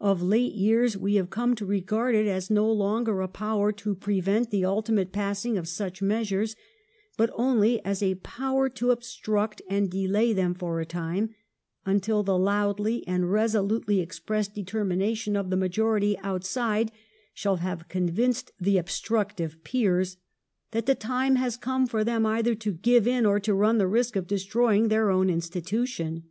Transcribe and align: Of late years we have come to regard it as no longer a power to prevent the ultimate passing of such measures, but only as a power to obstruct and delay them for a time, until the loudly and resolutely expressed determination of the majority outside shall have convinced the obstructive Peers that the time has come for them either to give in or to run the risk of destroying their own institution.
Of 0.00 0.20
late 0.20 0.52
years 0.52 0.98
we 0.98 1.14
have 1.14 1.30
come 1.30 1.54
to 1.56 1.64
regard 1.64 2.14
it 2.14 2.26
as 2.26 2.50
no 2.50 2.70
longer 2.70 3.22
a 3.22 3.26
power 3.26 3.72
to 3.72 3.94
prevent 3.94 4.50
the 4.50 4.66
ultimate 4.66 5.12
passing 5.12 5.56
of 5.56 5.66
such 5.66 6.02
measures, 6.02 6.54
but 7.16 7.30
only 7.32 7.82
as 7.82 8.02
a 8.02 8.16
power 8.16 8.68
to 8.68 8.90
obstruct 8.90 9.62
and 9.66 9.88
delay 9.90 10.34
them 10.34 10.52
for 10.52 10.78
a 10.78 10.84
time, 10.84 11.34
until 11.86 12.22
the 12.22 12.36
loudly 12.36 13.02
and 13.08 13.32
resolutely 13.32 14.00
expressed 14.00 14.54
determination 14.54 15.36
of 15.36 15.48
the 15.48 15.56
majority 15.56 16.18
outside 16.18 16.92
shall 17.32 17.56
have 17.56 17.88
convinced 17.88 18.50
the 18.60 18.76
obstructive 18.76 19.64
Peers 19.64 20.18
that 20.72 20.84
the 20.84 20.94
time 20.94 21.36
has 21.36 21.56
come 21.56 21.86
for 21.86 22.04
them 22.04 22.26
either 22.26 22.54
to 22.54 22.72
give 22.74 23.06
in 23.06 23.24
or 23.24 23.40
to 23.40 23.54
run 23.54 23.78
the 23.78 23.88
risk 23.88 24.16
of 24.16 24.26
destroying 24.26 24.88
their 24.88 25.08
own 25.08 25.30
institution. 25.30 26.24